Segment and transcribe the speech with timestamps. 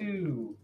[0.00, 0.56] two.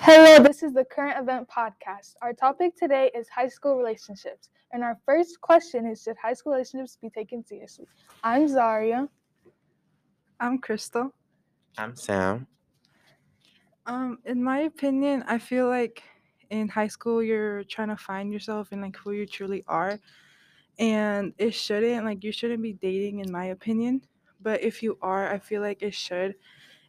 [0.00, 2.14] Hello, this is the Current Event Podcast.
[2.22, 4.48] Our topic today is high school relationships.
[4.72, 7.86] And our first question is Should high school relationships be taken seriously?
[8.24, 9.08] I'm Zaria.
[10.40, 11.12] I'm Crystal.
[11.76, 12.46] I'm Sam.
[13.86, 16.02] Um, in my opinion, I feel like
[16.50, 19.98] in high school you're trying to find yourself and like who you truly are.
[20.78, 24.02] And it shouldn't like you shouldn't be dating in my opinion.
[24.40, 26.34] But if you are, I feel like it should.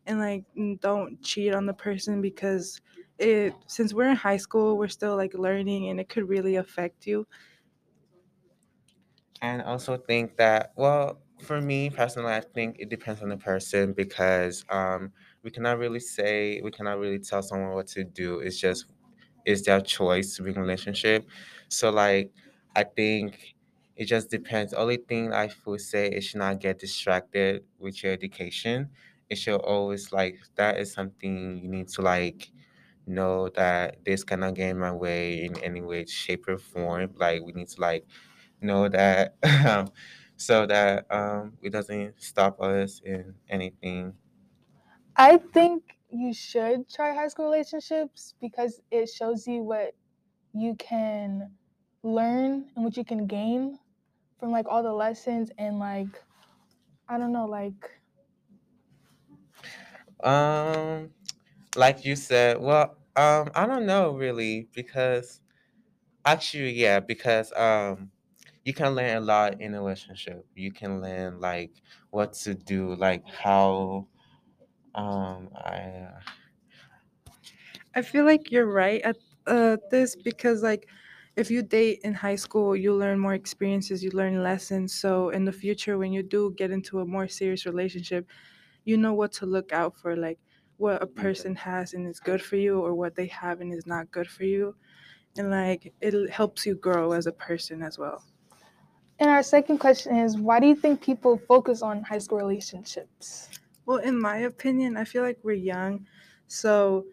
[0.09, 0.45] And like
[0.81, 2.81] don't cheat on the person because
[3.19, 7.07] it since we're in high school, we're still like learning and it could really affect
[7.07, 7.27] you.
[9.41, 13.93] And also think that, well, for me personally, I think it depends on the person
[13.93, 18.39] because um, we cannot really say, we cannot really tell someone what to do.
[18.39, 18.85] It's just,
[19.45, 21.29] it's their choice to be in a relationship.
[21.69, 22.33] So, like,
[22.75, 23.55] I think
[23.95, 24.73] it just depends.
[24.73, 28.91] Only thing I would say is should not get distracted with your education.
[29.29, 32.51] It should always, like, that is something you need to, like,
[33.05, 37.13] know that this cannot get in my way in any way, shape, or form.
[37.15, 38.05] Like, we need to, like,
[38.61, 39.89] know that um,
[40.37, 44.17] so that um, it doesn't stop us in anything.
[45.15, 49.95] I think you should try high school relationships because it shows you what
[50.53, 51.57] you can
[52.03, 53.79] learn and what you can gain
[54.39, 56.23] from like all the lessons and like
[57.07, 58.01] I don't know, like
[60.23, 61.13] Um,
[61.75, 65.41] like you said, well, um, I don't know really because
[66.25, 68.11] actually, yeah, because um,
[68.65, 70.47] you can learn a lot in a relationship.
[70.55, 74.07] You can learn like what to do, like how
[74.95, 76.21] um I
[77.95, 79.17] I feel like you're right at
[79.47, 80.87] uh, this because, like,
[81.35, 84.93] if you date in high school, you learn more experiences, you learn lessons.
[84.93, 88.27] So, in the future, when you do get into a more serious relationship,
[88.89, 90.39] you know what to look out for, like
[90.77, 93.87] what a person has and is good for you, or what they have and is
[93.87, 94.75] not good for you.
[95.37, 98.25] And, like, it helps you grow as a person as well.
[99.19, 103.49] and our second question is why do you think people focus on high school relationships?
[103.85, 106.07] Well, in my opinion, I feel like we're young,
[106.47, 107.07] so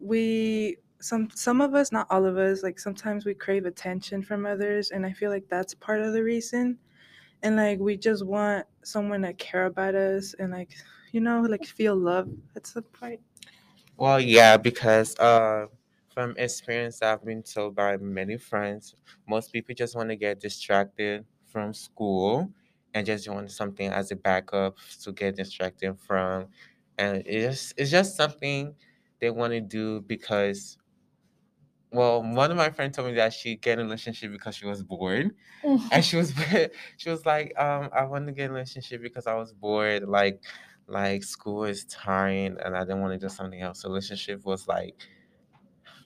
[0.00, 4.46] we some some of us, not all of us, like sometimes we crave attention from
[4.46, 6.78] others, and I feel like that's part of the reason.
[7.42, 10.72] And like we just want someone to care about us and like
[11.14, 12.28] you know like feel love.
[12.56, 13.20] at some point.
[13.96, 15.66] Well, yeah, because uh,
[16.12, 18.96] from experience I've been told by many friends,
[19.28, 22.50] most people just want to get distracted from school
[22.94, 26.46] and just want something as a backup to get distracted from.
[26.98, 28.74] And it's it's just something
[29.20, 30.78] they want to do because,
[31.92, 34.66] well, one of my friends told me that she get in a relationship because she
[34.66, 35.30] was bored.
[35.92, 36.34] And she was
[36.96, 40.08] she was like, um, I want to get in a relationship because I was bored.
[40.08, 40.42] Like
[40.86, 43.84] like school is tiring and I didn't want to do something else.
[43.84, 45.08] Relationship was like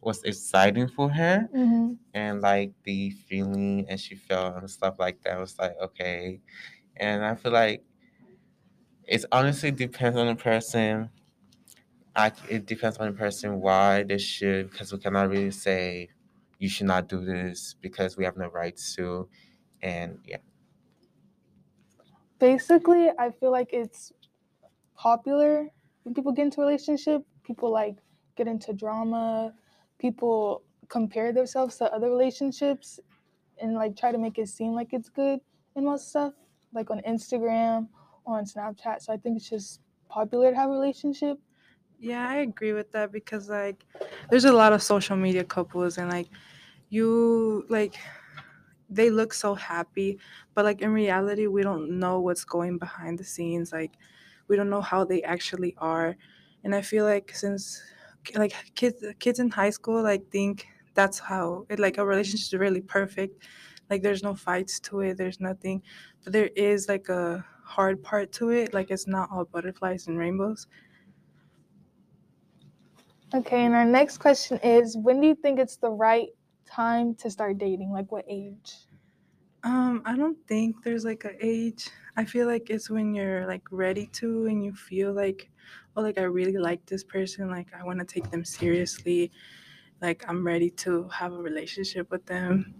[0.02, 5.22] was exciting for her hmm and like the feeling and she felt and stuff like
[5.22, 6.40] that was like okay.
[6.96, 7.84] And I feel like
[9.04, 11.10] it honestly depends on the person.
[12.16, 16.08] I, it depends on the person why they should because we cannot really say
[16.58, 19.28] you should not do this because we have no rights to
[19.82, 20.38] and yeah
[22.38, 24.12] Basically, I feel like it's
[24.98, 25.68] popular
[26.02, 27.22] when people get into a relationship.
[27.44, 27.96] People like
[28.36, 29.54] get into drama.
[29.98, 33.00] People compare themselves to other relationships
[33.60, 35.40] and like try to make it seem like it's good
[35.76, 36.34] and most stuff,
[36.72, 37.88] like on Instagram
[38.24, 39.00] or on Snapchat.
[39.02, 41.38] So I think it's just popular to have a relationship.
[42.00, 43.84] Yeah, I agree with that because like
[44.30, 46.28] there's a lot of social media couples and like
[46.90, 47.96] you like
[48.90, 50.18] they look so happy,
[50.54, 53.72] but like in reality we don't know what's going behind the scenes.
[53.72, 53.92] Like
[54.48, 56.16] we don't know how they actually are.
[56.64, 57.82] And I feel like since
[58.34, 62.60] like kids kids in high school like think that's how it like a relationship is
[62.60, 63.46] really perfect.
[63.90, 65.82] Like there's no fights to it, there's nothing.
[66.24, 68.74] But there is like a hard part to it.
[68.74, 70.66] Like it's not all butterflies and rainbows.
[73.34, 76.30] Okay, and our next question is when do you think it's the right
[76.66, 77.90] time to start dating?
[77.92, 78.74] Like what age?
[79.64, 81.88] Um, I don't think there's like a age.
[82.16, 85.50] I feel like it's when you're like ready to and you feel like,
[85.96, 87.50] oh, like I really like this person.
[87.50, 89.32] Like I want to take them seriously.
[90.00, 92.74] Like I'm ready to have a relationship with them.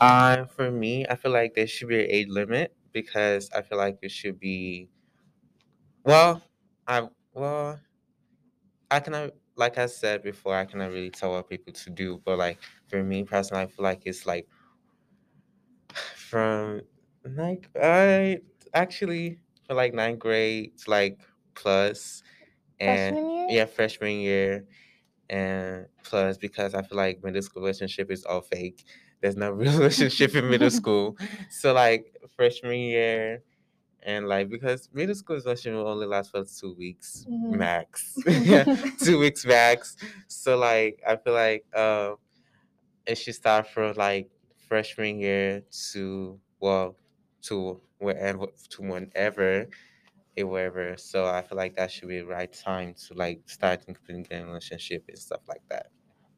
[0.00, 3.78] Uh, for me, I feel like there should be an age limit because I feel
[3.78, 4.88] like it should be
[6.04, 6.42] well,
[6.86, 7.80] I well,
[8.90, 12.38] I cannot like I said before, I cannot really tell what people to do, but
[12.38, 14.48] like for me personally, I feel like it's like
[16.28, 16.82] from
[17.24, 18.40] like I
[18.74, 21.20] actually for like ninth grade to like
[21.54, 22.22] plus
[22.80, 23.46] and Freshman year?
[23.50, 24.66] yeah, freshman year,
[25.30, 28.84] and plus because I feel like middle school relationship is all fake.
[29.20, 31.16] There's no real relationship in middle school.
[31.50, 33.42] So like freshman year,
[34.02, 37.58] and like because middle school relationship will only last for two weeks Mhm.
[37.58, 38.16] max.
[39.04, 39.96] two weeks max.
[40.28, 42.16] So like I feel like um
[43.06, 44.30] it should start from like
[44.68, 45.62] freshman year
[45.92, 46.98] to well
[47.42, 49.68] to wherever to whenever
[50.36, 50.96] it wherever.
[50.98, 54.46] So I feel like that should be the right time to like start including a
[54.46, 55.92] relationship and stuff like that.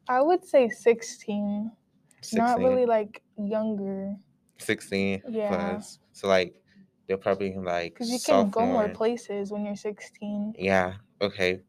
[0.07, 1.75] I would say 16,
[2.21, 4.17] 16, not really like younger,
[4.59, 5.45] 16 Yeah.
[5.45, 5.99] plus.
[6.11, 6.55] So like
[7.07, 10.55] they're probably like because you can go more places when you're 16.
[10.55, 10.97] Yeah.
[11.21, 11.63] Okay.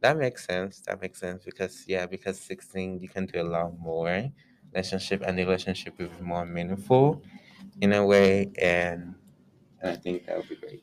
[0.00, 0.80] That makes sense.
[0.82, 4.30] That makes sense because yeah, because sixteen you can do a lot more
[4.76, 7.22] relationship and the relationship will be more meaningful
[7.80, 9.14] in a way and
[9.80, 10.82] and I think that would be great.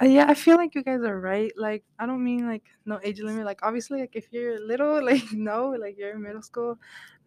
[0.00, 1.52] Uh, yeah, I feel like you guys are right.
[1.56, 3.44] Like, I don't mean like no age limit.
[3.44, 6.78] Like, obviously, like if you're little, like no, like you're in middle school,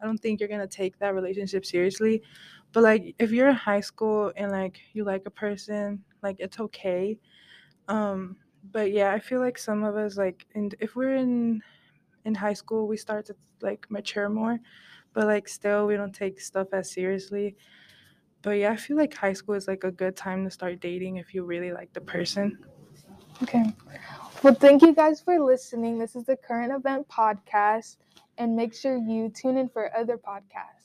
[0.02, 2.24] I don't think you're gonna take that relationship seriously.
[2.72, 6.60] But like if you're in high school and like you like a person, like it's
[6.60, 7.20] okay.
[7.88, 8.38] Um,
[8.72, 11.62] but yeah, I feel like some of us like, and if we're in
[12.26, 14.60] in high school, we start to like mature more,
[15.14, 17.56] but like still we don't take stuff as seriously.
[18.42, 21.18] But yeah, I feel like high school is like a good time to start dating
[21.18, 22.58] if you really like the person.
[23.42, 23.64] Okay.
[24.44, 25.98] Well, thank you guys for listening.
[25.98, 27.98] This is the Current Event Podcast,
[28.38, 30.83] and make sure you tune in for other podcasts.